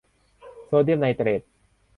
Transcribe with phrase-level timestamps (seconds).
[0.65, 1.41] โซเดียมไนเตรท